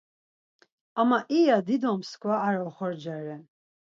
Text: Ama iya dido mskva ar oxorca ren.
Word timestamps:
Ama 1.01 1.17
iya 1.39 1.57
dido 1.67 1.91
mskva 1.99 2.35
ar 2.47 2.57
oxorca 2.67 3.15
ren. 3.25 3.43